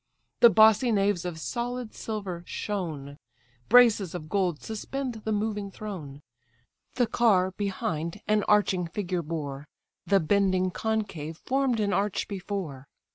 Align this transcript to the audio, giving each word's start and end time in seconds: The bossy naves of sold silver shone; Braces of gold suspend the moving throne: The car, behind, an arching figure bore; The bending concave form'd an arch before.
The 0.39 0.49
bossy 0.49 0.91
naves 0.91 1.25
of 1.25 1.39
sold 1.39 1.93
silver 1.93 2.43
shone; 2.47 3.17
Braces 3.69 4.15
of 4.15 4.29
gold 4.29 4.63
suspend 4.63 5.21
the 5.25 5.31
moving 5.31 5.69
throne: 5.69 6.23
The 6.95 7.05
car, 7.05 7.51
behind, 7.51 8.19
an 8.27 8.43
arching 8.47 8.87
figure 8.87 9.21
bore; 9.21 9.67
The 10.07 10.19
bending 10.19 10.71
concave 10.71 11.37
form'd 11.45 11.79
an 11.79 11.93
arch 11.93 12.27
before. 12.27 12.87